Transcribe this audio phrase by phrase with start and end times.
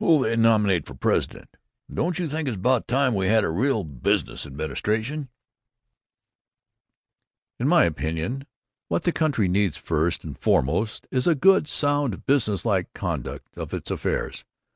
[0.00, 1.56] Who'll they nominate for president?
[1.94, 5.28] Don't you think it's about time we had a real business administration?"
[7.60, 8.46] "In my opinion,
[8.88, 13.72] what the country needs, first and foremost, is a good, sound, business like conduct of
[13.72, 14.44] its affairs.